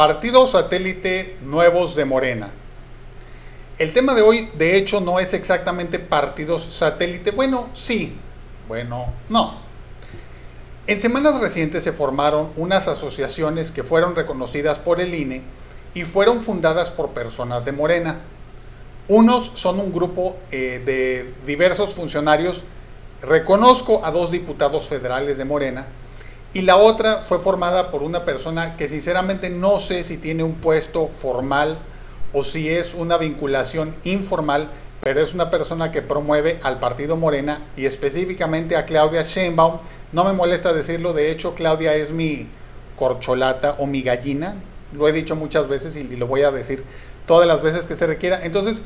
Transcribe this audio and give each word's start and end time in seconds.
Partidos 0.00 0.52
satélite 0.52 1.36
nuevos 1.42 1.94
de 1.94 2.06
Morena. 2.06 2.50
El 3.76 3.92
tema 3.92 4.14
de 4.14 4.22
hoy, 4.22 4.48
de 4.56 4.78
hecho, 4.78 5.02
no 5.02 5.20
es 5.20 5.34
exactamente 5.34 5.98
partidos 5.98 6.64
satélite. 6.64 7.32
Bueno, 7.32 7.68
sí. 7.74 8.16
Bueno, 8.66 9.12
no. 9.28 9.58
En 10.86 10.98
semanas 10.98 11.38
recientes 11.38 11.84
se 11.84 11.92
formaron 11.92 12.50
unas 12.56 12.88
asociaciones 12.88 13.70
que 13.70 13.84
fueron 13.84 14.16
reconocidas 14.16 14.78
por 14.78 15.02
el 15.02 15.14
INE 15.14 15.42
y 15.92 16.04
fueron 16.04 16.44
fundadas 16.44 16.90
por 16.90 17.10
personas 17.10 17.66
de 17.66 17.72
Morena. 17.72 18.20
Unos 19.06 19.52
son 19.54 19.80
un 19.80 19.92
grupo 19.92 20.38
eh, 20.50 20.82
de 20.82 21.34
diversos 21.44 21.92
funcionarios. 21.92 22.64
Reconozco 23.20 24.02
a 24.02 24.10
dos 24.10 24.30
diputados 24.30 24.88
federales 24.88 25.36
de 25.36 25.44
Morena 25.44 25.88
y 26.52 26.62
la 26.62 26.76
otra 26.76 27.18
fue 27.18 27.38
formada 27.38 27.92
por 27.92 28.02
una 28.02 28.24
persona 28.24 28.76
que 28.76 28.88
sinceramente 28.88 29.50
no 29.50 29.78
sé 29.78 30.02
si 30.02 30.16
tiene 30.16 30.42
un 30.42 30.54
puesto 30.54 31.06
formal 31.06 31.78
o 32.32 32.42
si 32.42 32.68
es 32.68 32.94
una 32.94 33.18
vinculación 33.18 33.94
informal, 34.02 34.68
pero 35.00 35.20
es 35.20 35.32
una 35.32 35.50
persona 35.50 35.92
que 35.92 36.02
promueve 36.02 36.58
al 36.62 36.80
partido 36.80 37.16
Morena 37.16 37.62
y 37.76 37.86
específicamente 37.86 38.76
a 38.76 38.84
Claudia 38.84 39.22
Sheinbaum. 39.22 39.78
No 40.12 40.24
me 40.24 40.32
molesta 40.32 40.72
decirlo, 40.72 41.12
de 41.12 41.30
hecho 41.30 41.54
Claudia 41.54 41.94
es 41.94 42.10
mi 42.10 42.48
corcholata 42.96 43.76
o 43.78 43.86
mi 43.86 44.02
gallina, 44.02 44.56
lo 44.92 45.06
he 45.06 45.12
dicho 45.12 45.36
muchas 45.36 45.68
veces 45.68 45.94
y, 45.94 46.02
lo 46.16 46.26
voy 46.26 46.42
a 46.42 46.50
decir 46.50 46.82
todas 47.26 47.46
las 47.46 47.62
veces 47.62 47.86
que 47.86 47.94
se 47.94 48.08
requiera. 48.08 48.44
Entonces, 48.44 48.82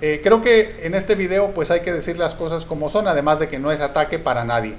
eh, 0.00 0.20
creo 0.22 0.40
que 0.40 0.84
en 0.84 0.94
este 0.94 1.16
video 1.16 1.52
pues 1.52 1.72
hay 1.72 1.80
que 1.80 1.92
decir 1.92 2.16
las 2.16 2.36
cosas 2.36 2.64
como 2.64 2.88
son, 2.88 3.08
además 3.08 3.40
de 3.40 3.48
que 3.48 3.58
no 3.58 3.72
es 3.72 3.80
ataque 3.80 4.20
para 4.20 4.44
nadie. 4.44 4.76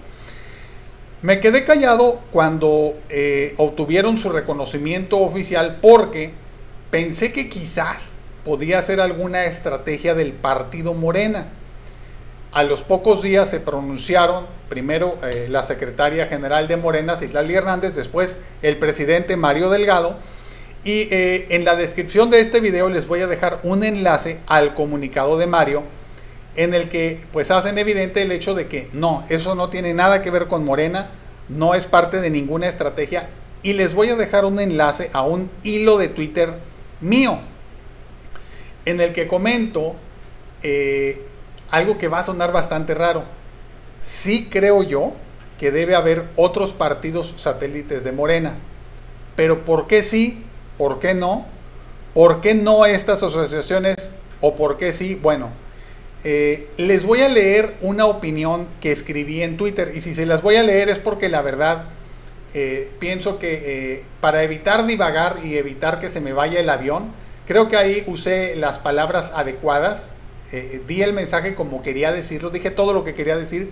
Me 1.22 1.42
quedé 1.42 1.66
callado 1.66 2.22
cuando 2.32 2.98
eh, 3.10 3.54
obtuvieron 3.58 4.18
su 4.18 4.30
reconocimiento 4.30 5.18
oficial 5.18 5.80
porque 5.82 6.32
pensé 6.92 7.34
que 7.34 7.50
quizás 7.50 8.14
podía 8.46 8.82
ser 8.82 9.02
alguna 9.02 9.44
estrategia 9.44 10.16
del 10.16 10.32
partido 10.32 10.94
Morena. 10.94 11.48
A 12.54 12.64
los 12.64 12.84
pocos 12.84 13.22
días 13.22 13.50
se 13.50 13.60
pronunciaron 13.60 14.48
primero 14.70 15.18
eh, 15.22 15.48
la 15.50 15.64
secretaria 15.64 16.26
general 16.26 16.70
de 16.70 16.78
Morena, 16.78 17.18
Citlali 17.18 17.54
Hernández, 17.54 17.96
después 17.96 18.38
el 18.62 18.78
presidente 18.78 19.36
Mario 19.36 19.70
Delgado. 19.70 20.16
Y 20.86 21.14
eh, 21.14 21.48
en 21.50 21.66
la 21.66 21.76
descripción 21.76 22.30
de 22.30 22.40
este 22.40 22.62
video 22.62 22.90
les 22.90 23.08
voy 23.08 23.20
a 23.20 23.28
dejar 23.28 23.60
un 23.64 23.84
enlace 23.84 24.40
al 24.48 24.74
comunicado 24.74 25.38
de 25.38 25.48
Mario 25.48 25.84
en 26.56 26.74
el 26.74 26.90
que 26.90 27.26
pues 27.32 27.52
hacen 27.52 27.78
evidente 27.78 28.22
el 28.22 28.32
hecho 28.32 28.56
de 28.56 28.68
que 28.68 28.90
no, 28.94 29.26
eso 29.30 29.56
no 29.56 29.70
tiene 29.70 29.94
nada 29.94 30.22
que 30.22 30.32
ver 30.32 30.48
con 30.48 30.66
Morena, 30.66 31.12
no 31.48 31.76
es 31.76 31.86
parte 31.86 32.22
de 32.22 32.30
ninguna 32.30 32.68
estrategia 32.68 33.30
y 33.62 33.74
les 33.74 33.94
voy 33.94 34.10
a 34.10 34.16
dejar 34.16 34.46
un 34.46 34.60
enlace 34.60 35.10
a 35.14 35.24
un 35.24 35.50
hilo 35.64 35.98
de 35.98 36.08
Twitter 36.08 36.54
mío 37.02 37.40
en 38.86 39.02
el 39.02 39.14
que 39.14 39.28
comento 39.28 39.96
eh, 40.64 41.26
algo 41.70 41.98
que 41.98 42.08
va 42.08 42.20
a 42.20 42.24
sonar 42.24 42.52
bastante 42.52 42.94
raro. 42.94 43.24
Sí 44.02 44.48
creo 44.50 44.84
yo 44.84 45.14
que 45.60 45.72
debe 45.72 45.96
haber 45.96 46.30
otros 46.36 46.74
partidos 46.74 47.34
satélites 47.38 48.04
de 48.04 48.12
Morena, 48.12 48.56
pero 49.36 49.66
¿por 49.66 49.88
qué 49.88 50.04
sí? 50.04 50.46
¿Por 50.78 51.00
qué 51.00 51.14
no? 51.14 51.46
¿Por 52.14 52.42
qué 52.42 52.56
no 52.56 52.86
estas 52.86 53.22
asociaciones? 53.22 54.12
¿O 54.42 54.56
por 54.56 54.78
qué 54.78 54.94
sí? 54.94 55.16
Bueno, 55.16 55.52
eh, 56.24 56.68
les 56.76 57.06
voy 57.06 57.22
a 57.22 57.30
leer 57.30 57.76
una 57.80 58.06
opinión 58.06 58.68
que 58.82 58.92
escribí 58.92 59.42
en 59.42 59.56
Twitter 59.56 59.94
y 59.96 60.02
si 60.02 60.14
se 60.14 60.26
las 60.26 60.42
voy 60.42 60.58
a 60.58 60.64
leer 60.64 60.90
es 60.90 61.00
porque 61.00 61.30
la 61.30 61.42
verdad 61.42 61.86
eh, 62.54 62.92
pienso 63.00 63.40
que 63.40 63.62
eh, 63.64 64.04
para 64.20 64.44
evitar 64.44 64.86
divagar 64.86 65.38
y 65.44 65.56
evitar 65.56 66.00
que 66.00 66.10
se 66.10 66.20
me 66.20 66.34
vaya 66.34 66.60
el 66.60 66.70
avión, 66.70 67.14
creo 67.48 67.70
que 67.70 67.78
ahí 67.78 68.04
usé 68.06 68.58
las 68.58 68.80
palabras 68.80 69.32
adecuadas, 69.34 70.14
di 70.88 71.04
el 71.04 71.14
mensaje 71.14 71.54
como 71.54 71.84
quería 71.84 72.12
decirlo, 72.12 72.50
dije 72.50 72.72
todo 72.72 72.92
lo 72.92 73.04
que 73.04 73.14
quería 73.14 73.38
decir 73.38 73.70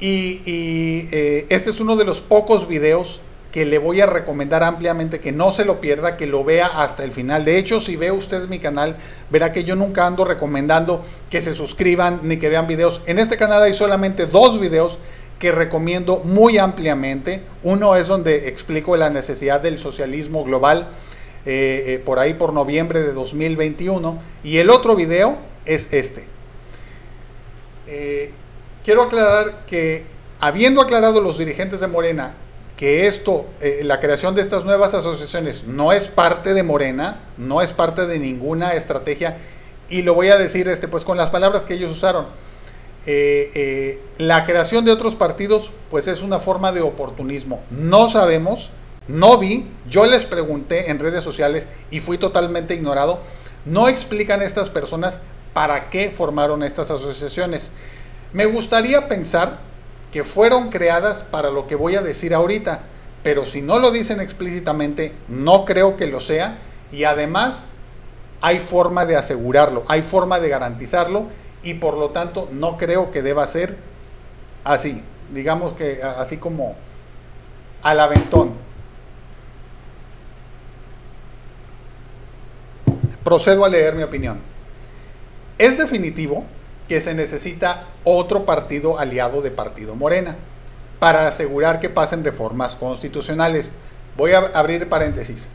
y, 0.00 0.40
y 0.44 1.08
este 1.48 1.70
es 1.70 1.78
uno 1.78 1.94
de 1.94 2.04
los 2.04 2.20
pocos 2.20 2.66
videos 2.66 3.20
que 3.54 3.64
le 3.64 3.78
voy 3.78 4.00
a 4.00 4.06
recomendar 4.06 4.64
ampliamente 4.64 5.20
que 5.20 5.30
no 5.30 5.52
se 5.52 5.64
lo 5.64 5.80
pierda, 5.80 6.16
que 6.16 6.26
lo 6.26 6.42
vea 6.42 6.66
hasta 6.66 7.04
el 7.04 7.12
final. 7.12 7.44
De 7.44 7.56
hecho, 7.56 7.80
si 7.80 7.94
ve 7.94 8.10
usted 8.10 8.48
mi 8.48 8.58
canal, 8.58 8.96
verá 9.30 9.52
que 9.52 9.62
yo 9.62 9.76
nunca 9.76 10.08
ando 10.08 10.24
recomendando 10.24 11.04
que 11.30 11.40
se 11.40 11.54
suscriban 11.54 12.18
ni 12.24 12.38
que 12.38 12.48
vean 12.48 12.66
videos. 12.66 13.00
En 13.06 13.20
este 13.20 13.36
canal 13.36 13.62
hay 13.62 13.72
solamente 13.72 14.26
dos 14.26 14.58
videos 14.58 14.98
que 15.38 15.52
recomiendo 15.52 16.18
muy 16.24 16.58
ampliamente. 16.58 17.42
Uno 17.62 17.94
es 17.94 18.08
donde 18.08 18.48
explico 18.48 18.96
la 18.96 19.08
necesidad 19.08 19.60
del 19.60 19.78
socialismo 19.78 20.42
global, 20.42 20.88
eh, 21.46 21.84
eh, 21.86 22.02
por 22.04 22.18
ahí 22.18 22.34
por 22.34 22.52
noviembre 22.52 23.02
de 23.02 23.12
2021. 23.12 24.20
Y 24.42 24.58
el 24.58 24.68
otro 24.68 24.96
video 24.96 25.38
es 25.64 25.92
este. 25.92 26.26
Eh, 27.86 28.32
quiero 28.82 29.02
aclarar 29.02 29.64
que, 29.64 30.06
habiendo 30.40 30.82
aclarado 30.82 31.20
los 31.20 31.38
dirigentes 31.38 31.78
de 31.78 31.86
Morena 31.86 32.34
que 32.76 33.06
esto, 33.06 33.46
eh, 33.60 33.80
la 33.84 34.00
creación 34.00 34.34
de 34.34 34.42
estas 34.42 34.64
nuevas 34.64 34.94
asociaciones 34.94 35.64
no 35.64 35.92
es 35.92 36.08
parte 36.08 36.54
de 36.54 36.62
Morena, 36.62 37.20
no 37.38 37.62
es 37.62 37.72
parte 37.72 38.06
de 38.06 38.18
ninguna 38.18 38.72
estrategia, 38.74 39.38
y 39.88 40.02
lo 40.02 40.14
voy 40.14 40.28
a 40.28 40.36
decir 40.36 40.68
este, 40.68 40.88
pues 40.88 41.04
con 41.04 41.16
las 41.16 41.30
palabras 41.30 41.62
que 41.66 41.74
ellos 41.74 41.92
usaron. 41.92 42.26
Eh, 43.06 43.50
eh, 43.54 44.02
la 44.18 44.46
creación 44.46 44.84
de 44.84 44.90
otros 44.90 45.14
partidos, 45.14 45.70
pues 45.90 46.08
es 46.08 46.22
una 46.22 46.38
forma 46.38 46.72
de 46.72 46.80
oportunismo. 46.80 47.62
No 47.70 48.08
sabemos, 48.08 48.70
no 49.08 49.38
vi, 49.38 49.70
yo 49.88 50.06
les 50.06 50.24
pregunté 50.24 50.90
en 50.90 50.98
redes 50.98 51.22
sociales 51.22 51.68
y 51.90 52.00
fui 52.00 52.18
totalmente 52.18 52.74
ignorado. 52.74 53.20
No 53.66 53.88
explican 53.88 54.42
estas 54.42 54.70
personas 54.70 55.20
para 55.52 55.90
qué 55.90 56.10
formaron 56.10 56.62
estas 56.62 56.90
asociaciones. 56.90 57.70
Me 58.32 58.46
gustaría 58.46 59.06
pensar 59.06 59.60
que 60.14 60.22
fueron 60.22 60.70
creadas 60.70 61.24
para 61.24 61.50
lo 61.50 61.66
que 61.66 61.74
voy 61.74 61.96
a 61.96 62.00
decir 62.00 62.34
ahorita, 62.34 62.82
pero 63.24 63.44
si 63.44 63.62
no 63.62 63.80
lo 63.80 63.90
dicen 63.90 64.20
explícitamente, 64.20 65.12
no 65.26 65.64
creo 65.64 65.96
que 65.96 66.06
lo 66.06 66.20
sea 66.20 66.58
y 66.92 67.02
además 67.02 67.64
hay 68.40 68.60
forma 68.60 69.06
de 69.06 69.16
asegurarlo, 69.16 69.82
hay 69.88 70.02
forma 70.02 70.38
de 70.38 70.48
garantizarlo 70.48 71.26
y 71.64 71.74
por 71.74 71.94
lo 71.96 72.10
tanto 72.10 72.48
no 72.52 72.78
creo 72.78 73.10
que 73.10 73.22
deba 73.22 73.44
ser 73.48 73.76
así, 74.62 75.02
digamos 75.32 75.72
que 75.72 76.00
así 76.04 76.36
como 76.36 76.76
al 77.82 77.98
aventón. 77.98 78.52
Procedo 83.24 83.64
a 83.64 83.68
leer 83.68 83.96
mi 83.96 84.04
opinión. 84.04 84.38
Es 85.58 85.76
definitivo 85.76 86.44
que 86.88 87.00
se 87.00 87.14
necesita 87.14 87.88
otro 88.04 88.44
partido 88.44 88.98
aliado 88.98 89.42
de 89.42 89.50
Partido 89.50 89.94
Morena 89.94 90.36
para 90.98 91.26
asegurar 91.26 91.80
que 91.80 91.90
pasen 91.90 92.24
reformas 92.24 92.76
constitucionales. 92.76 93.74
Voy 94.16 94.32
a 94.32 94.38
abrir 94.54 94.88
paréntesis. 94.88 95.48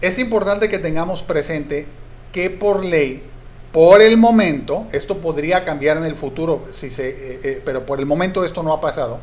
Es 0.00 0.18
importante 0.18 0.68
que 0.68 0.78
tengamos 0.78 1.22
presente 1.22 1.86
que 2.32 2.50
por 2.50 2.84
ley, 2.84 3.22
por 3.72 4.00
el 4.02 4.16
momento, 4.16 4.86
esto 4.92 5.18
podría 5.18 5.64
cambiar 5.64 5.96
en 5.96 6.04
el 6.04 6.14
futuro, 6.14 6.64
si 6.70 6.90
se, 6.90 7.08
eh, 7.08 7.40
eh, 7.42 7.62
pero 7.64 7.84
por 7.86 7.98
el 7.98 8.06
momento 8.06 8.44
esto 8.44 8.62
no 8.62 8.72
ha 8.72 8.80
pasado. 8.80 9.20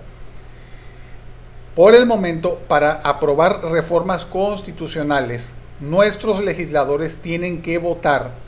Por 1.75 1.93
el 1.93 2.05
momento, 2.05 2.59
para 2.67 2.93
aprobar 3.03 3.63
reformas 3.65 4.25
constitucionales, 4.25 5.53
nuestros 5.79 6.41
legisladores 6.41 7.17
tienen 7.17 7.61
que 7.61 7.77
votar 7.77 8.44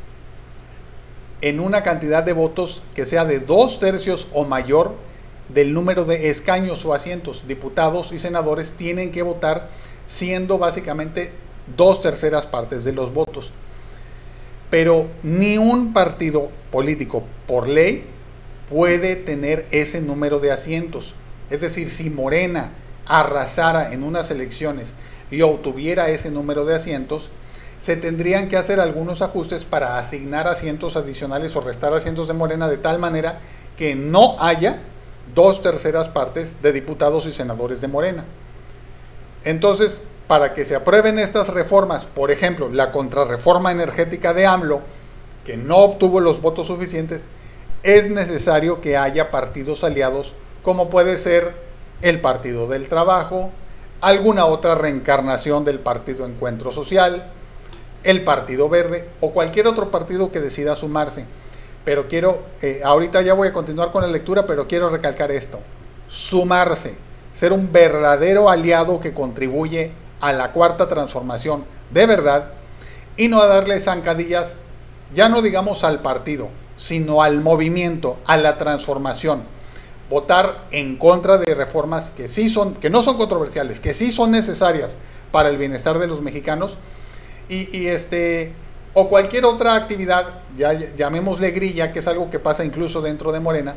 en 1.41 1.59
una 1.59 1.83
cantidad 1.83 2.23
de 2.23 2.33
votos 2.33 2.81
que 2.95 3.05
sea 3.05 3.25
de 3.25 3.39
dos 3.39 3.79
tercios 3.79 4.27
o 4.33 4.45
mayor 4.45 4.95
del 5.49 5.73
número 5.73 6.05
de 6.05 6.29
escaños 6.29 6.83
o 6.85 6.93
asientos. 6.93 7.45
Diputados 7.47 8.11
y 8.11 8.19
senadores 8.19 8.73
tienen 8.73 9.11
que 9.11 9.21
votar 9.21 9.69
siendo 10.07 10.57
básicamente 10.57 11.31
dos 11.75 12.01
terceras 12.01 12.47
partes 12.47 12.83
de 12.83 12.93
los 12.93 13.13
votos. 13.13 13.51
Pero 14.69 15.07
ni 15.23 15.57
un 15.57 15.93
partido 15.93 16.49
político 16.71 17.23
por 17.45 17.69
ley 17.69 18.05
puede 18.69 19.15
tener 19.15 19.67
ese 19.71 20.01
número 20.01 20.39
de 20.39 20.51
asientos. 20.51 21.15
Es 21.49 21.61
decir, 21.61 21.89
si 21.89 22.09
Morena 22.09 22.73
arrasara 23.05 23.93
en 23.93 24.03
unas 24.03 24.31
elecciones 24.31 24.93
y 25.31 25.41
obtuviera 25.41 26.09
ese 26.09 26.31
número 26.31 26.65
de 26.65 26.75
asientos, 26.75 27.29
se 27.79 27.95
tendrían 27.95 28.49
que 28.49 28.57
hacer 28.57 28.79
algunos 28.79 29.21
ajustes 29.21 29.65
para 29.65 29.99
asignar 29.99 30.47
asientos 30.47 30.95
adicionales 30.95 31.55
o 31.55 31.61
restar 31.61 31.93
asientos 31.93 32.27
de 32.27 32.33
Morena 32.33 32.67
de 32.67 32.77
tal 32.77 32.99
manera 32.99 33.39
que 33.77 33.95
no 33.95 34.35
haya 34.39 34.81
dos 35.35 35.61
terceras 35.61 36.09
partes 36.09 36.61
de 36.61 36.73
diputados 36.73 37.25
y 37.25 37.31
senadores 37.31 37.81
de 37.81 37.87
Morena. 37.87 38.25
Entonces, 39.43 40.01
para 40.27 40.53
que 40.53 40.65
se 40.65 40.75
aprueben 40.75 41.19
estas 41.19 41.49
reformas, 41.49 42.05
por 42.05 42.31
ejemplo, 42.31 42.69
la 42.69 42.91
contrarreforma 42.91 43.71
energética 43.71 44.33
de 44.33 44.45
AMLO, 44.45 44.81
que 45.45 45.55
no 45.55 45.77
obtuvo 45.77 46.19
los 46.19 46.41
votos 46.41 46.67
suficientes, 46.67 47.25
es 47.83 48.09
necesario 48.09 48.81
que 48.81 48.97
haya 48.97 49.31
partidos 49.31 49.83
aliados 49.83 50.33
como 50.63 50.89
puede 50.89 51.15
ser 51.17 51.55
el 52.01 52.19
Partido 52.19 52.67
del 52.67 52.89
Trabajo, 52.89 53.51
alguna 54.01 54.45
otra 54.45 54.75
reencarnación 54.75 55.63
del 55.63 55.79
Partido 55.79 56.25
Encuentro 56.25 56.71
Social, 56.71 57.31
el 58.03 58.23
Partido 58.23 58.69
Verde 58.69 59.09
o 59.21 59.31
cualquier 59.31 59.67
otro 59.67 59.91
partido 59.91 60.31
que 60.31 60.39
decida 60.39 60.75
sumarse. 60.75 61.25
Pero 61.83 62.07
quiero, 62.07 62.39
eh, 62.61 62.81
ahorita 62.83 63.21
ya 63.21 63.33
voy 63.33 63.47
a 63.47 63.53
continuar 63.53 63.91
con 63.91 64.01
la 64.01 64.09
lectura, 64.09 64.45
pero 64.45 64.67
quiero 64.67 64.89
recalcar 64.89 65.31
esto. 65.31 65.59
Sumarse, 66.07 66.95
ser 67.33 67.53
un 67.53 67.71
verdadero 67.71 68.49
aliado 68.49 68.99
que 68.99 69.13
contribuye 69.13 69.91
a 70.19 70.33
la 70.33 70.51
cuarta 70.51 70.89
transformación 70.89 71.65
de 71.91 72.05
verdad 72.05 72.51
y 73.15 73.27
no 73.27 73.45
darle 73.45 73.79
zancadillas, 73.79 74.55
ya 75.13 75.29
no 75.29 75.41
digamos 75.41 75.83
al 75.83 76.01
partido, 76.01 76.49
sino 76.75 77.21
al 77.23 77.41
movimiento, 77.41 78.17
a 78.25 78.37
la 78.37 78.57
transformación. 78.57 79.43
Votar 80.09 80.65
en 80.71 80.97
contra 80.97 81.37
de 81.37 81.53
reformas 81.53 82.11
que 82.11 82.27
sí 82.27 82.49
son, 82.49 82.75
que 82.75 82.89
no 82.89 83.01
son 83.01 83.17
controversiales, 83.17 83.79
que 83.79 83.93
sí 83.93 84.11
son 84.11 84.31
necesarias 84.31 84.97
para 85.31 85.49
el 85.49 85.57
bienestar 85.57 85.99
de 85.99 86.07
los 86.07 86.21
mexicanos 86.21 86.77
y, 87.49 87.87
este 87.87 88.53
o 88.93 89.07
cualquier 89.07 89.45
otra 89.45 89.75
actividad, 89.75 90.25
ya 90.57 90.73
llamémosle 90.73 91.51
grilla, 91.51 91.91
que 91.91 91.99
es 91.99 92.07
algo 92.07 92.29
que 92.29 92.39
pasa 92.39 92.65
incluso 92.65 93.01
dentro 93.01 93.31
de 93.31 93.39
Morena, 93.39 93.75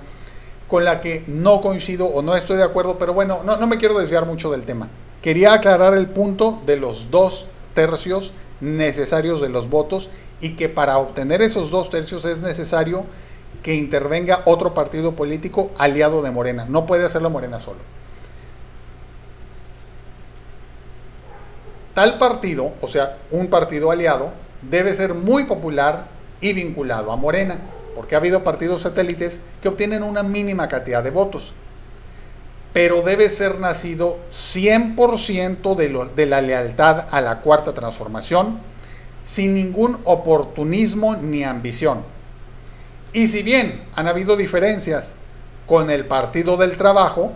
con 0.66 0.84
la 0.84 1.00
que 1.00 1.24
no 1.26 1.60
coincido 1.60 2.06
o 2.06 2.22
no 2.22 2.34
estoy 2.34 2.56
de 2.56 2.62
acuerdo, 2.62 2.98
pero 2.98 3.12
bueno, 3.12 3.40
no, 3.44 3.56
no 3.58 3.66
me 3.66 3.76
quiero 3.76 3.98
desviar 3.98 4.24
mucho 4.24 4.50
del 4.50 4.64
tema. 4.64 4.88
Quería 5.20 5.52
aclarar 5.52 5.92
el 5.92 6.08
punto 6.08 6.62
de 6.64 6.76
los 6.76 7.10
dos 7.10 7.48
tercios 7.74 8.32
necesarios 8.60 9.42
de 9.42 9.50
los 9.50 9.68
votos 9.68 10.08
y 10.40 10.56
que 10.56 10.68
para 10.68 10.96
obtener 10.98 11.42
esos 11.42 11.70
dos 11.70 11.90
tercios 11.90 12.24
es 12.24 12.40
necesario 12.40 13.04
que 13.62 13.74
intervenga 13.74 14.42
otro 14.46 14.72
partido 14.72 15.12
político 15.12 15.70
aliado 15.76 16.22
de 16.22 16.30
Morena. 16.30 16.66
No 16.66 16.86
puede 16.86 17.04
hacerlo 17.04 17.28
Morena 17.30 17.60
solo. 17.60 17.80
Tal 21.94 22.18
partido, 22.18 22.72
o 22.80 22.88
sea, 22.88 23.18
un 23.30 23.48
partido 23.48 23.90
aliado, 23.90 24.32
debe 24.62 24.94
ser 24.94 25.14
muy 25.14 25.44
popular 25.44 26.06
y 26.40 26.52
vinculado 26.52 27.10
a 27.10 27.16
Morena, 27.16 27.58
porque 27.94 28.14
ha 28.14 28.18
habido 28.18 28.44
partidos 28.44 28.82
satélites 28.82 29.40
que 29.60 29.68
obtienen 29.68 30.02
una 30.02 30.22
mínima 30.22 30.68
cantidad 30.68 31.02
de 31.02 31.10
votos. 31.10 31.52
Pero 32.72 33.02
debe 33.02 33.28
ser 33.28 33.58
nacido 33.58 34.18
100% 34.30 35.74
de, 35.74 36.08
de 36.14 36.26
la 36.26 36.40
lealtad 36.40 37.06
a 37.10 37.20
la 37.20 37.40
cuarta 37.40 37.74
transformación, 37.74 38.60
sin 39.24 39.54
ningún 39.54 39.98
oportunismo 40.04 41.16
ni 41.16 41.42
ambición. 41.42 42.04
Y 43.12 43.26
si 43.26 43.42
bien 43.42 43.82
han 43.96 44.06
habido 44.06 44.36
diferencias 44.36 45.14
con 45.66 45.90
el 45.90 46.04
Partido 46.04 46.56
del 46.56 46.76
Trabajo, 46.76 47.32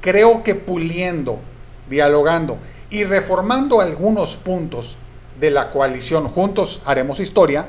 creo 0.00 0.44
que 0.44 0.54
puliendo, 0.54 1.40
dialogando 1.90 2.58
y 2.92 3.04
reformando 3.04 3.80
algunos 3.80 4.36
puntos 4.36 4.98
de 5.40 5.50
la 5.50 5.70
coalición 5.70 6.28
Juntos 6.28 6.82
Haremos 6.84 7.20
Historia, 7.20 7.66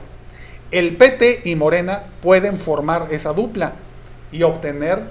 el 0.70 0.98
PT 0.98 1.44
y 1.46 1.56
Morena 1.56 2.04
pueden 2.22 2.60
formar 2.60 3.08
esa 3.10 3.32
dupla 3.32 3.76
y 4.34 4.44
obtener 4.44 5.02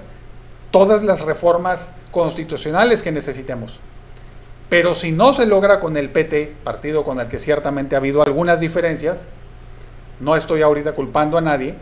todas 0.69 1.03
las 1.03 1.21
reformas 1.21 1.89
constitucionales 2.11 3.01
que 3.01 3.11
necesitemos. 3.11 3.79
Pero 4.69 4.93
si 4.93 5.11
no 5.11 5.33
se 5.33 5.47
logra 5.47 5.79
con 5.79 5.97
el 5.97 6.11
PT, 6.11 6.57
partido 6.63 7.03
con 7.03 7.19
el 7.19 7.27
que 7.27 7.39
ciertamente 7.39 7.95
ha 7.95 7.97
habido 7.97 8.21
algunas 8.21 8.59
diferencias, 8.59 9.25
no 10.19 10.35
estoy 10.35 10.61
ahorita 10.61 10.91
culpando 10.91 11.39
a 11.39 11.41
nadie, 11.41 11.75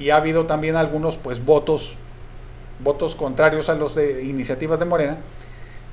y 0.00 0.10
ha 0.10 0.16
habido 0.16 0.46
también 0.46 0.74
algunos 0.74 1.16
pues 1.16 1.44
votos 1.44 1.96
votos 2.80 3.14
contrarios 3.14 3.68
a 3.68 3.74
los 3.74 3.94
de 3.94 4.24
iniciativas 4.24 4.78
de 4.80 4.84
Morena, 4.84 5.18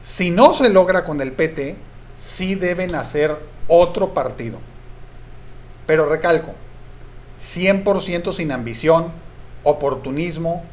si 0.03 0.31
no 0.31 0.53
se 0.53 0.69
logra 0.69 1.05
con 1.05 1.21
el 1.21 1.31
PT, 1.31 1.77
sí 2.17 2.55
deben 2.55 2.93
hacer 2.93 3.39
otro 3.69 4.13
partido. 4.13 4.59
Pero 5.87 6.09
recalco, 6.09 6.53
100% 7.41 8.33
sin 8.33 8.51
ambición, 8.51 9.13
oportunismo, 9.63 10.63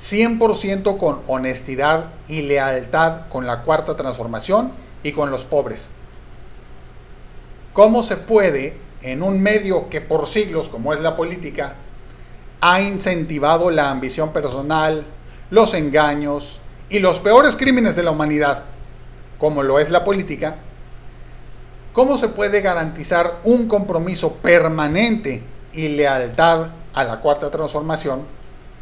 100% 0.00 0.98
con 0.98 1.20
honestidad 1.28 2.06
y 2.26 2.42
lealtad 2.42 3.28
con 3.28 3.46
la 3.46 3.62
cuarta 3.62 3.96
transformación 3.96 4.72
y 5.04 5.12
con 5.12 5.30
los 5.30 5.44
pobres. 5.44 5.86
¿Cómo 7.72 8.02
se 8.02 8.16
puede, 8.16 8.76
en 9.00 9.22
un 9.22 9.40
medio 9.40 9.90
que 9.90 10.00
por 10.00 10.26
siglos, 10.26 10.68
como 10.68 10.92
es 10.92 11.00
la 11.00 11.14
política, 11.14 11.76
ha 12.60 12.80
incentivado 12.80 13.70
la 13.70 13.90
ambición 13.90 14.32
personal, 14.32 15.06
los 15.50 15.72
engaños 15.74 16.60
y 16.90 16.98
los 16.98 17.20
peores 17.20 17.54
crímenes 17.54 17.94
de 17.94 18.02
la 18.02 18.10
humanidad? 18.10 18.71
Como 19.42 19.64
lo 19.64 19.80
es 19.80 19.90
la 19.90 20.04
política, 20.04 20.54
¿cómo 21.92 22.16
se 22.16 22.28
puede 22.28 22.60
garantizar 22.60 23.40
un 23.42 23.66
compromiso 23.66 24.34
permanente 24.34 25.42
y 25.72 25.88
lealtad 25.88 26.68
a 26.94 27.02
la 27.02 27.20
cuarta 27.20 27.50
transformación, 27.50 28.20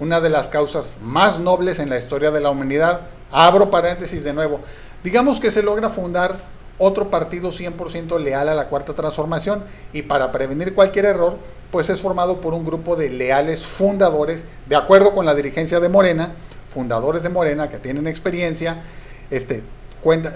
una 0.00 0.20
de 0.20 0.28
las 0.28 0.50
causas 0.50 0.98
más 1.00 1.38
nobles 1.38 1.78
en 1.78 1.88
la 1.88 1.96
historia 1.96 2.30
de 2.30 2.42
la 2.42 2.50
humanidad? 2.50 3.00
Abro 3.32 3.70
paréntesis 3.70 4.22
de 4.22 4.34
nuevo. 4.34 4.60
Digamos 5.02 5.40
que 5.40 5.50
se 5.50 5.62
logra 5.62 5.88
fundar 5.88 6.42
otro 6.76 7.08
partido 7.08 7.52
100% 7.52 8.20
leal 8.20 8.50
a 8.50 8.54
la 8.54 8.68
cuarta 8.68 8.92
transformación 8.92 9.64
y 9.94 10.02
para 10.02 10.30
prevenir 10.30 10.74
cualquier 10.74 11.06
error, 11.06 11.38
pues 11.70 11.88
es 11.88 12.02
formado 12.02 12.42
por 12.42 12.52
un 12.52 12.66
grupo 12.66 12.96
de 12.96 13.08
leales 13.08 13.64
fundadores, 13.64 14.44
de 14.68 14.76
acuerdo 14.76 15.14
con 15.14 15.24
la 15.24 15.34
dirigencia 15.34 15.80
de 15.80 15.88
Morena, 15.88 16.34
fundadores 16.68 17.22
de 17.22 17.30
Morena 17.30 17.70
que 17.70 17.78
tienen 17.78 18.06
experiencia, 18.06 18.82
este, 19.30 19.62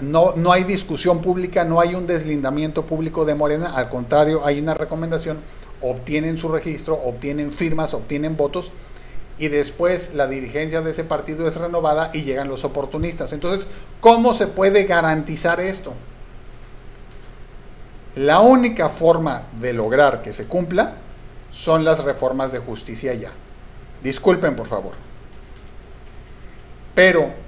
no, 0.01 0.33
no 0.35 0.51
hay 0.51 0.63
discusión 0.63 1.21
pública, 1.21 1.65
no 1.65 1.79
hay 1.79 1.95
un 1.95 2.07
deslindamiento 2.07 2.85
público 2.85 3.25
de 3.25 3.35
Morena, 3.35 3.73
al 3.75 3.89
contrario, 3.89 4.45
hay 4.45 4.59
una 4.59 4.73
recomendación, 4.73 5.39
obtienen 5.81 6.37
su 6.37 6.49
registro, 6.49 6.95
obtienen 6.95 7.51
firmas, 7.51 7.93
obtienen 7.93 8.37
votos 8.37 8.71
y 9.37 9.49
después 9.49 10.13
la 10.13 10.27
dirigencia 10.27 10.81
de 10.81 10.91
ese 10.91 11.03
partido 11.03 11.47
es 11.47 11.57
renovada 11.57 12.11
y 12.13 12.21
llegan 12.21 12.47
los 12.47 12.63
oportunistas. 12.63 13.33
Entonces, 13.33 13.67
¿cómo 13.99 14.33
se 14.33 14.47
puede 14.47 14.85
garantizar 14.85 15.59
esto? 15.59 15.93
La 18.15 18.39
única 18.39 18.87
forma 18.87 19.43
de 19.59 19.73
lograr 19.73 20.21
que 20.21 20.31
se 20.31 20.45
cumpla 20.45 20.95
son 21.49 21.83
las 21.83 22.03
reformas 22.03 22.51
de 22.51 22.59
justicia 22.59 23.13
ya. 23.13 23.31
Disculpen, 24.01 24.55
por 24.55 24.67
favor. 24.67 24.93
Pero 26.93 27.44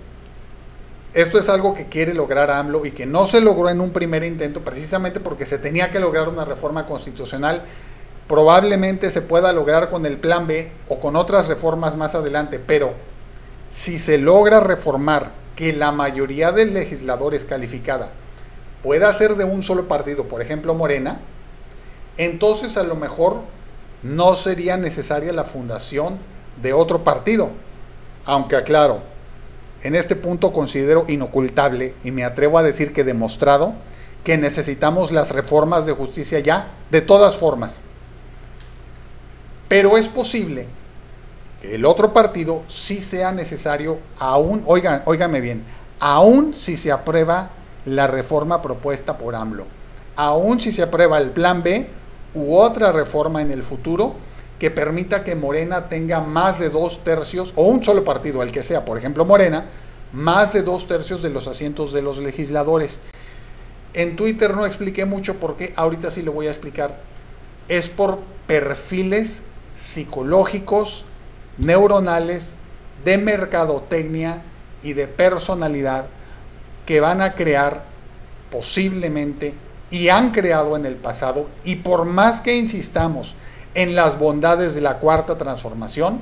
esto 1.17 1.39
es 1.39 1.49
algo 1.49 1.73
que 1.73 1.87
quiere 1.87 2.13
lograr 2.13 2.51
AMLO 2.51 2.85
y 2.85 2.91
que 2.91 3.07
no 3.07 3.25
se 3.25 3.41
logró 3.41 3.71
en 3.71 3.81
un 3.81 3.89
primer 3.89 4.23
intento 4.23 4.61
precisamente 4.61 5.19
porque 5.19 5.47
se 5.47 5.57
tenía 5.57 5.89
que 5.89 5.99
lograr 5.99 6.29
una 6.29 6.45
reforma 6.45 6.85
constitucional. 6.85 7.63
Probablemente 8.27 9.09
se 9.09 9.23
pueda 9.23 9.51
lograr 9.51 9.89
con 9.89 10.05
el 10.05 10.17
plan 10.17 10.45
B 10.45 10.69
o 10.87 10.99
con 10.99 11.15
otras 11.15 11.47
reformas 11.47 11.95
más 11.95 12.13
adelante, 12.13 12.59
pero 12.59 12.91
si 13.71 13.97
se 13.97 14.19
logra 14.19 14.59
reformar 14.59 15.31
que 15.55 15.73
la 15.73 15.91
mayoría 15.91 16.51
de 16.51 16.67
legisladores 16.67 17.45
calificada 17.45 18.11
pueda 18.83 19.11
ser 19.11 19.37
de 19.37 19.43
un 19.43 19.63
solo 19.63 19.87
partido, 19.87 20.25
por 20.25 20.43
ejemplo 20.43 20.75
Morena, 20.75 21.19
entonces 22.17 22.77
a 22.77 22.83
lo 22.83 22.95
mejor 22.95 23.37
no 24.03 24.35
sería 24.35 24.77
necesaria 24.77 25.33
la 25.33 25.45
fundación 25.45 26.19
de 26.61 26.73
otro 26.73 27.03
partido. 27.03 27.49
Aunque 28.23 28.55
aclaro, 28.55 29.16
en 29.83 29.95
este 29.95 30.15
punto 30.15 30.53
considero 30.53 31.05
inocultable 31.07 31.93
y 32.03 32.11
me 32.11 32.23
atrevo 32.23 32.57
a 32.57 32.63
decir 32.63 32.93
que 32.93 33.03
demostrado 33.03 33.73
que 34.23 34.37
necesitamos 34.37 35.11
las 35.11 35.31
reformas 35.31 35.85
de 35.85 35.93
justicia 35.93 36.39
ya, 36.39 36.71
de 36.91 37.01
todas 37.01 37.37
formas. 37.37 37.81
Pero 39.67 39.97
es 39.97 40.07
posible 40.07 40.67
que 41.61 41.75
el 41.75 41.85
otro 41.85 42.13
partido 42.13 42.63
sí 42.67 43.01
sea 43.01 43.31
necesario, 43.31 43.99
aún, 44.19 44.63
oigan, 44.65 45.31
bien, 45.41 45.63
aún 45.99 46.53
si 46.53 46.77
se 46.77 46.91
aprueba 46.91 47.51
la 47.85 48.07
reforma 48.07 48.61
propuesta 48.61 49.17
por 49.17 49.35
AMLO, 49.35 49.65
aún 50.15 50.59
si 50.59 50.71
se 50.71 50.83
aprueba 50.83 51.17
el 51.19 51.31
plan 51.31 51.63
B 51.63 51.87
u 52.33 52.55
otra 52.55 52.91
reforma 52.91 53.41
en 53.41 53.51
el 53.51 53.63
futuro 53.63 54.15
que 54.59 54.71
permita 54.71 55.23
que 55.23 55.35
Morena 55.35 55.89
tenga 55.89 56.19
más 56.19 56.59
de 56.59 56.69
dos 56.69 57.03
tercios, 57.03 57.53
o 57.55 57.63
un 57.63 57.83
solo 57.83 58.03
partido, 58.03 58.41
el 58.41 58.51
que 58.51 58.63
sea, 58.63 58.85
por 58.85 58.97
ejemplo 58.97 59.25
Morena, 59.25 59.65
más 60.13 60.53
de 60.53 60.63
dos 60.63 60.87
tercios 60.87 61.21
de 61.21 61.29
los 61.29 61.47
asientos 61.47 61.93
de 61.93 62.01
los 62.01 62.17
legisladores. 62.17 62.99
En 63.93 64.15
Twitter 64.15 64.55
no 64.55 64.65
expliqué 64.65 65.05
mucho 65.05 65.35
por 65.35 65.57
qué, 65.57 65.73
ahorita 65.75 66.11
sí 66.11 66.21
lo 66.21 66.31
voy 66.31 66.47
a 66.47 66.51
explicar. 66.51 66.99
Es 67.67 67.89
por 67.89 68.19
perfiles 68.47 69.43
psicológicos, 69.75 71.05
neuronales, 71.57 72.55
de 73.03 73.17
mercadotecnia 73.17 74.41
y 74.83 74.93
de 74.93 75.07
personalidad 75.07 76.07
que 76.85 76.99
van 76.99 77.21
a 77.21 77.33
crear 77.33 77.83
posiblemente 78.49 79.53
y 79.89 80.09
han 80.09 80.31
creado 80.31 80.75
en 80.75 80.85
el 80.85 80.95
pasado 80.95 81.47
y 81.63 81.77
por 81.77 82.05
más 82.05 82.41
que 82.41 82.55
insistamos 82.55 83.35
en 83.77 83.93
las 83.93 84.17
bondades 84.17 84.73
de 84.73 84.81
la 84.81 84.97
cuarta 84.97 85.37
transformación, 85.37 86.19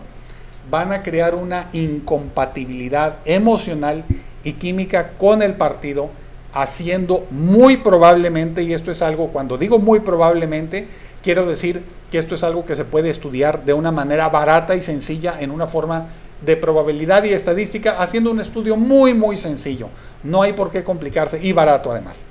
van 0.70 0.92
a 0.92 1.04
crear 1.04 1.36
una 1.36 1.70
incompatibilidad 1.72 3.20
emocional 3.24 4.04
y 4.44 4.54
química 4.54 5.14
con 5.18 5.42
el 5.42 5.54
partido 5.54 6.10
haciendo 6.52 7.26
muy 7.32 7.78
probablemente, 7.78 8.62
y 8.62 8.74
esto 8.74 8.92
es 8.92 9.02
algo, 9.02 9.30
cuando 9.30 9.58
digo 9.58 9.80
muy 9.80 10.02
probablemente, 10.02 10.90
quiero 11.24 11.46
decir 11.46 11.82
que 12.12 12.18
esto 12.18 12.36
es 12.36 12.44
algo 12.44 12.66
que 12.66 12.76
se 12.76 12.84
puede 12.84 13.10
estudiar 13.10 13.64
de 13.64 13.74
una 13.74 13.92
manera 13.92 14.28
barata 14.28 14.76
y 14.76 14.82
sencilla, 14.82 15.40
en 15.40 15.50
una 15.50 15.66
forma 15.66 16.08
de 16.46 16.58
probabilidad 16.58 17.24
y 17.24 17.30
estadística, 17.30 18.02
haciendo 18.02 18.32
un 18.32 18.42
estudio 18.42 18.76
muy, 18.76 19.14
muy 19.14 19.38
sencillo. 19.38 19.88
No 20.24 20.42
hay 20.42 20.52
por 20.52 20.72
qué 20.72 20.84
complicarse 20.84 21.40
y 21.42 21.54
barato 21.54 21.90
además. 21.90 22.24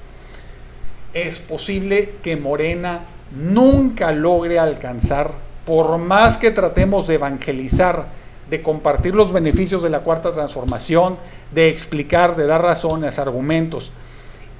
Es 1.14 1.38
posible 1.38 2.16
que 2.22 2.36
Morena 2.36 3.04
nunca 3.34 4.12
logre 4.12 4.58
alcanzar, 4.58 5.32
por 5.66 5.98
más 5.98 6.36
que 6.36 6.50
tratemos 6.50 7.06
de 7.06 7.14
evangelizar, 7.14 8.06
de 8.50 8.62
compartir 8.62 9.14
los 9.14 9.32
beneficios 9.32 9.82
de 9.82 9.90
la 9.90 10.00
cuarta 10.00 10.32
transformación, 10.32 11.16
de 11.52 11.68
explicar, 11.68 12.36
de 12.36 12.46
dar 12.46 12.62
razones, 12.62 13.18
argumentos, 13.18 13.92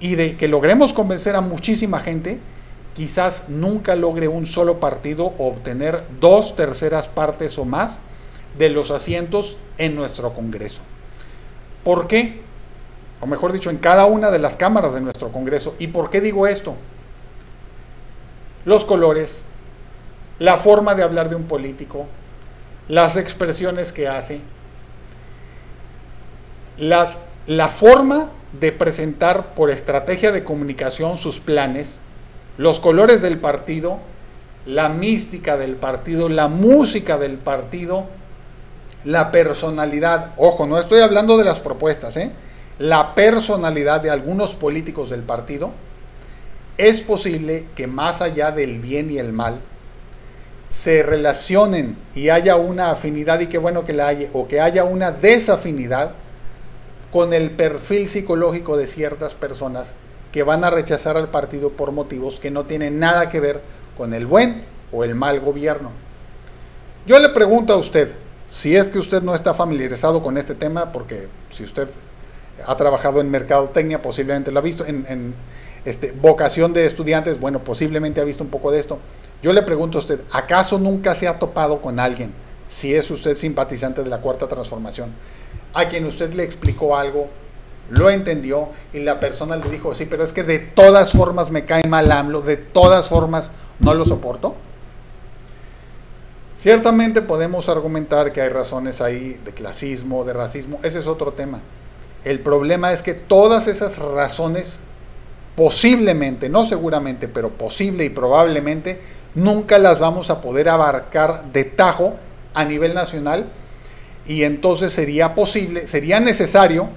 y 0.01 0.17
de 0.17 0.37
que 0.37 0.49
logremos 0.49 0.93
convencer 0.93 1.37
a 1.37 1.41
muchísima 1.41 2.01
gente, 2.01 2.41
quizás 2.95 3.49
nunca 3.49 3.95
logre 3.95 4.29
un 4.29 4.47
solo 4.47 4.81
partido 4.81 5.35
obtener 5.39 6.03
dos 6.21 6.57
terceras 6.57 7.09
partes 7.09 7.59
o 7.59 7.65
más 7.65 8.01
de 8.59 8.71
los 8.71 8.91
asientos 8.91 9.59
en 9.79 9.95
nuestro 9.95 10.33
Congreso. 10.33 10.83
¿Por 11.83 12.07
qué? 12.07 12.41
O 13.21 13.27
mejor 13.27 13.53
dicho, 13.53 13.71
en 13.71 13.79
cada 13.79 14.07
una 14.07 14.31
de 14.31 14.39
las 14.39 14.57
cámaras 14.57 14.95
de 14.95 15.01
nuestro 15.01 15.33
Congreso. 15.33 15.75
¿Y 15.79 15.89
por 15.89 16.11
qué 16.11 16.21
digo 16.21 16.47
esto? 16.47 16.75
Los 18.65 18.85
colores, 18.85 19.45
la 20.39 20.57
forma 20.57 20.95
de 20.95 21.03
hablar 21.03 21.29
de 21.29 21.37
un 21.37 21.45
político, 21.45 22.07
las 22.89 23.17
expresiones 23.17 23.93
que 23.93 24.09
hace, 24.09 24.41
las, 26.79 27.19
la 27.47 27.69
forma 27.69 28.31
de 28.59 28.73
presentar 28.73 29.55
por 29.55 29.71
estrategia 29.71 30.33
de 30.33 30.45
comunicación 30.45 31.19
sus 31.19 31.41
planes, 31.41 32.01
los 32.57 32.81
colores 32.81 33.23
del 33.23 33.39
partido, 33.39 33.99
la 34.67 34.89
mística 34.89 35.57
del 35.57 35.77
partido, 35.77 36.29
la 36.29 36.49
música 36.49 37.19
del 37.19 37.37
partido, 37.37 38.07
la 39.05 39.31
personalidad, 39.31 40.33
ojo, 40.37 40.67
no 40.67 40.79
estoy 40.79 41.01
hablando 41.01 41.37
de 41.37 41.45
las 41.45 41.61
propuestas, 41.61 42.17
¿eh? 42.17 42.33
la 42.79 43.15
personalidad 43.15 44.01
de 44.01 44.11
algunos 44.11 44.55
políticos 44.55 45.11
del 45.11 45.23
partido, 45.23 45.73
es 46.79 47.03
posible 47.03 47.67
que 47.77 47.87
más 47.87 48.21
allá 48.21 48.51
del 48.51 48.81
bien 48.81 49.11
y 49.11 49.19
el 49.19 49.33
mal, 49.33 49.61
se 50.71 51.05
relacionen 51.05 51.97
y 52.15 52.31
haya 52.31 52.57
una 52.57 52.91
afinidad 52.91 53.39
y 53.41 53.47
qué 53.47 53.59
bueno 53.59 53.85
que 53.85 53.93
la 53.93 54.09
haya, 54.09 54.29
o 54.33 54.49
que 54.49 54.61
haya 54.61 54.83
una 54.83 55.13
desafinidad 55.13 56.13
con 57.13 57.33
el 57.33 57.53
perfil 57.53 58.09
psicológico 58.09 58.77
de 58.77 58.89
ciertas 58.89 59.37
personas 59.37 59.95
que 60.33 60.43
van 60.43 60.65
a 60.65 60.71
rechazar 60.71 61.17
al 61.17 61.31
partido 61.31 61.71
por 61.71 61.93
motivos 61.93 62.41
que 62.41 62.51
no 62.51 62.65
tienen 62.65 62.99
nada 62.99 63.31
que 63.31 63.39
ver 63.39 63.61
con 63.97 64.13
el 64.15 64.27
buen 64.27 64.65
o 64.91 65.05
el 65.05 65.15
mal 65.15 65.39
gobierno. 65.39 65.93
Yo 67.07 67.21
le 67.21 67.29
pregunto 67.29 67.73
a 67.73 67.77
usted, 67.77 68.11
si 68.49 68.75
es 68.75 68.91
que 68.91 68.99
usted 68.99 69.23
no 69.23 69.35
está 69.37 69.55
familiarizado 69.55 70.25
con 70.25 70.37
este 70.37 70.57
tema, 70.57 70.91
porque 70.91 71.29
si 71.51 71.63
usted 71.63 71.89
ha 72.67 72.77
trabajado 72.77 73.21
en 73.21 73.31
mercadotecnia, 73.31 74.03
posiblemente 74.03 74.51
lo 74.51 74.59
ha 74.59 74.63
visto, 74.63 74.85
en, 74.87 75.35
este, 75.85 76.13
vocación 76.13 76.73
de 76.73 76.87
estudiantes, 76.87 77.39
bueno, 77.39 77.63
posiblemente 77.63 78.21
ha 78.21 78.25
visto 78.25 78.45
un 78.45 78.51
poco 78.51 78.71
de 78.71 78.81
esto. 78.81 78.99
Yo 79.43 79.53
le 79.53 79.63
pregunto 79.63 79.99
a 79.99 80.01
usted, 80.01 80.21
¿acaso 80.33 80.79
nunca 80.79 81.15
se 81.15 81.29
ha 81.29 81.39
topado 81.39 81.83
con 81.83 82.01
alguien, 82.01 82.33
si 82.69 82.95
es 82.95 83.11
usted 83.11 83.37
simpatizante 83.37 84.03
de 84.03 84.11
la 84.11 84.21
Cuarta 84.21 84.49
Transformación, 84.49 85.13
a 85.75 85.89
quien 85.89 86.07
usted 86.07 86.33
le 86.35 86.45
explicó 86.45 86.97
algo, 86.97 87.29
lo 87.91 88.09
entendió 88.09 88.71
y 88.93 89.01
la 89.01 89.21
persona 89.21 89.57
le 89.57 89.69
dijo, 89.69 89.95
sí, 89.95 90.07
pero 90.07 90.25
es 90.25 90.33
que 90.33 90.43
de 90.43 90.59
todas 90.59 91.13
formas 91.13 91.51
me 91.51 91.67
cae 91.67 91.87
mal 91.87 92.11
AMLO, 92.11 92.41
de 92.41 92.57
todas 92.57 93.09
formas 93.09 93.51
no 93.79 93.93
lo 93.93 94.07
soporto? 94.07 94.55
Ciertamente 96.57 97.21
podemos 97.21 97.69
argumentar 97.69 98.33
que 98.33 98.41
hay 98.41 98.49
razones 98.49 99.03
ahí 99.03 99.39
de 99.45 99.53
clasismo, 99.53 100.25
de 100.25 100.33
racismo, 100.33 100.79
ese 100.83 101.01
es 101.01 101.07
otro 101.07 101.33
tema. 101.33 101.61
El 102.25 102.41
problema 102.41 102.93
es 102.93 103.03
que 103.03 103.13
todas 103.13 103.67
esas 103.67 103.99
razones, 103.99 104.81
posiblemente, 105.57 106.49
no 106.49 106.65
seguramente, 106.65 107.29
pero 107.29 107.51
posible 107.51 108.05
y 108.05 108.11
probablemente, 108.11 109.01
nunca 109.35 109.79
las 109.79 110.01
vamos 110.01 110.31
a 110.31 110.41
poder 110.41 110.69
abarcar 110.69 111.53
de 111.53 111.65
tajo 111.65 112.15
a 112.55 112.65
nivel 112.65 112.95
nacional 112.95 113.47
y 114.27 114.43
entonces 114.45 114.93
sería 114.93 115.35
posible, 115.35 115.87
sería 115.87 116.21
necesario 116.21 116.89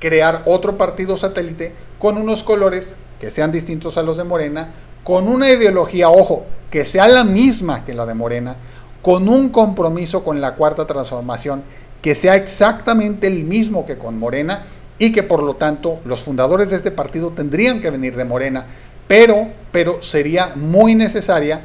crear 0.00 0.42
otro 0.46 0.76
partido 0.76 1.16
satélite 1.16 1.72
con 1.98 2.18
unos 2.18 2.42
colores 2.44 2.96
que 3.18 3.30
sean 3.30 3.50
distintos 3.52 3.96
a 3.96 4.02
los 4.02 4.16
de 4.16 4.24
Morena, 4.24 4.72
con 5.04 5.28
una 5.28 5.50
ideología, 5.50 6.10
ojo, 6.10 6.44
que 6.70 6.84
sea 6.84 7.08
la 7.08 7.24
misma 7.24 7.84
que 7.84 7.94
la 7.94 8.04
de 8.04 8.14
Morena, 8.14 8.56
con 9.00 9.28
un 9.28 9.48
compromiso 9.50 10.24
con 10.24 10.40
la 10.40 10.54
cuarta 10.54 10.86
transformación 10.86 11.62
que 12.02 12.14
sea 12.14 12.36
exactamente 12.36 13.26
el 13.26 13.44
mismo 13.44 13.86
que 13.86 13.98
con 13.98 14.18
Morena 14.18 14.66
y 14.98 15.12
que 15.12 15.22
por 15.22 15.42
lo 15.42 15.56
tanto 15.56 16.00
los 16.04 16.22
fundadores 16.22 16.70
de 16.70 16.76
este 16.76 16.90
partido 16.90 17.30
tendrían 17.30 17.80
que 17.80 17.90
venir 17.90 18.16
de 18.16 18.24
Morena, 18.24 18.66
pero, 19.06 19.48
pero 19.72 20.02
sería 20.02 20.52
muy 20.54 20.94
necesaria 20.94 21.62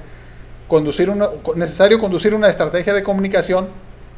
conducir 0.67 1.09
una, 1.09 1.29
necesario 1.55 1.99
conducir 1.99 2.33
una 2.33 2.49
estrategia 2.49 2.93
de 2.93 3.03
comunicación 3.03 3.69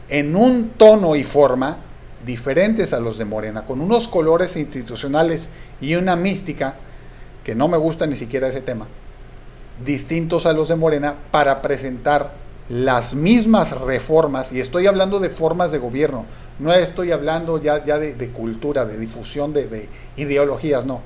en 0.09 0.35
un 0.35 0.71
tono 0.77 1.15
y 1.15 1.23
forma 1.23 1.77
diferentes 2.25 2.93
a 2.93 2.99
los 2.99 3.17
de 3.17 3.25
Morena, 3.25 3.65
con 3.65 3.81
unos 3.81 4.07
colores 4.07 4.55
institucionales 4.55 5.49
y 5.81 5.95
una 5.95 6.15
mística, 6.15 6.75
que 7.43 7.55
no 7.55 7.67
me 7.67 7.77
gusta 7.77 8.07
ni 8.07 8.15
siquiera 8.15 8.47
ese 8.47 8.61
tema, 8.61 8.87
distintos 9.83 10.45
a 10.45 10.53
los 10.53 10.69
de 10.69 10.75
Morena, 10.75 11.15
para 11.31 11.61
presentar 11.61 12.42
las 12.69 13.13
mismas 13.13 13.79
reformas, 13.79 14.51
y 14.51 14.59
estoy 14.59 14.87
hablando 14.87 15.19
de 15.19 15.29
formas 15.29 15.71
de 15.71 15.79
gobierno, 15.79 16.25
no 16.59 16.71
estoy 16.71 17.11
hablando 17.11 17.61
ya, 17.61 17.83
ya 17.83 17.97
de, 17.97 18.29
cultura, 18.29 18.85
de 18.85 18.97
difusión 18.97 19.53
de, 19.53 19.67
de 19.67 19.89
ideologías, 20.15 20.85
no, 20.85 21.01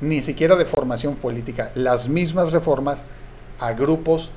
ni 0.00 0.22
siquiera 0.22 0.56
de 0.56 0.64
formación 0.64 1.16
política, 1.16 1.70
las 1.74 2.08
mismas 2.08 2.52
reformas 2.52 3.04
a 3.58 3.72
grupos 3.72 4.30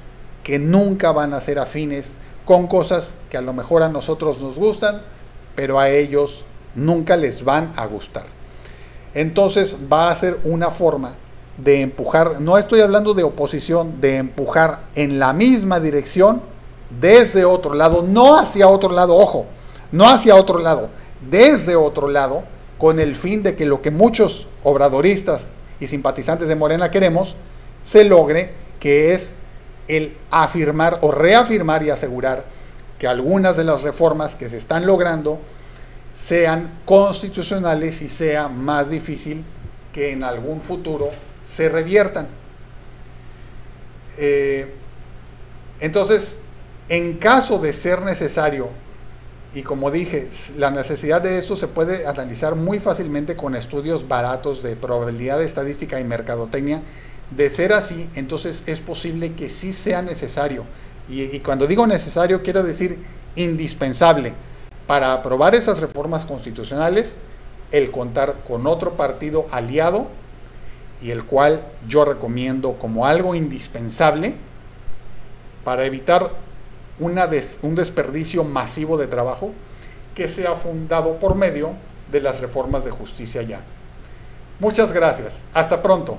que 0.44 0.60
nunca 0.60 1.12
van 1.12 1.34
a 1.34 1.42
ser 1.42 1.60
afines 1.60 2.14
con 2.46 2.68
cosas 2.68 3.16
que 3.30 3.38
a 3.38 3.42
lo 3.42 3.54
mejor 3.54 3.84
a 3.84 3.90
nosotros 3.90 4.40
nos 4.42 4.58
gustan, 4.58 5.02
pero 5.56 5.80
a 5.80 5.90
ellos 5.90 6.46
nunca 6.76 7.16
les 7.16 7.44
van 7.44 7.72
a 7.78 7.86
gustar. 7.86 8.26
Entonces 9.14 9.78
va 9.92 10.10
a 10.10 10.16
ser 10.16 10.40
una 10.44 10.72
forma 10.72 11.16
de 11.58 11.82
empujar, 11.82 12.42
no 12.42 12.58
estoy 12.58 12.82
hablando 12.82 13.14
de 13.14 13.24
oposición, 13.24 14.02
de 14.02 14.18
empujar 14.18 14.86
en 14.96 15.20
la 15.20 15.34
misma 15.34 15.80
dirección 15.80 16.42
desde 17.02 17.46
otro 17.46 17.74
lado, 17.74 18.04
no 18.04 18.38
hacia 18.38 18.68
otro 18.68 18.92
lado, 18.92 19.16
ojo, 19.16 19.46
no 19.92 20.10
hacia 20.10 20.36
otro 20.36 20.60
lado, 20.60 20.90
desde 21.30 21.76
otro 21.76 22.08
lado, 22.08 22.44
con 22.78 23.00
el 23.00 23.16
fin 23.16 23.44
de 23.44 23.56
que 23.56 23.66
lo 23.66 23.82
que 23.82 23.92
muchos 23.92 24.48
obradoristas 24.64 25.48
y 25.80 25.88
simpatizantes 25.88 26.48
de 26.48 26.56
Morena 26.56 26.92
queremos, 26.92 27.36
se 27.84 28.04
logre, 28.04 28.54
que 28.80 29.14
es 29.14 29.32
el 29.88 30.18
afirmar 30.32 31.00
o 31.02 31.12
reafirmar 31.12 31.84
y 31.84 31.90
asegurar 31.90 32.46
que 32.98 33.08
algunas 33.08 33.58
de 33.58 33.64
las 33.64 33.82
reformas 33.82 34.36
que 34.36 34.50
se 34.50 34.58
están 34.58 34.86
logrando 34.86 35.40
sean 36.14 36.80
constitucionales 36.86 38.02
y 38.02 38.10
sea 38.10 38.48
más 38.48 38.90
difícil 38.90 39.44
que 39.92 40.12
en 40.12 40.24
algún 40.24 40.62
futuro 40.62 41.10
se 41.44 41.70
reviertan. 41.70 42.28
Eh, 44.18 44.74
entonces, 45.80 46.38
en 46.90 47.18
caso 47.18 47.60
de 47.60 47.74
ser 47.74 48.02
necesario, 48.02 48.70
y 49.56 49.62
como 49.62 49.92
dije, 49.92 50.30
la 50.58 50.72
necesidad 50.72 51.22
de 51.22 51.38
esto 51.38 51.56
se 51.56 51.68
puede 51.68 52.08
analizar 52.08 52.56
muy 52.56 52.80
fácilmente 52.80 53.36
con 53.36 53.56
estudios 53.56 54.08
baratos 54.08 54.64
de 54.64 54.76
probabilidad 54.76 55.42
estadística 55.44 56.00
y 56.00 56.04
mercadotecnia. 56.04 56.82
De 57.30 57.50
ser 57.50 57.74
así, 57.74 58.10
entonces 58.16 58.64
es 58.66 58.82
posible 58.82 59.34
que 59.34 59.50
sí 59.50 59.74
sea 59.74 60.02
necesario. 60.02 60.66
Y 61.08 61.40
cuando 61.42 61.68
digo 61.68 61.86
necesario, 61.86 62.42
quiero 62.42 62.64
decir 62.64 63.00
indispensable 63.36 64.34
para 64.88 65.14
aprobar 65.14 65.56
esas 65.56 65.80
reformas 65.80 66.26
constitucionales, 66.26 67.16
el 67.72 67.92
contar 67.92 68.44
con 68.48 68.68
otro 68.68 68.96
partido 68.96 69.46
aliado 69.52 70.08
y 71.04 71.12
el 71.12 71.26
cual 71.26 71.64
yo 71.88 72.06
recomiendo 72.06 72.80
como 72.80 73.06
algo 73.06 73.36
indispensable 73.36 74.36
para 75.66 75.86
evitar 75.86 76.32
una 77.00 77.30
un 77.62 77.76
desperdicio 77.76 78.44
masivo 78.44 78.98
de 78.98 79.08
trabajo 79.08 79.52
que 80.16 80.30
sea 80.30 80.54
fundado 80.54 81.20
por 81.20 81.36
medio 81.36 81.72
de 82.12 82.22
las 82.22 82.40
reformas 82.40 82.86
de 82.86 82.92
justicia 82.92 83.42
ya. 83.42 83.62
Muchas 84.60 84.94
gracias. 84.94 85.44
Hasta 85.54 85.82
pronto. 85.82 86.18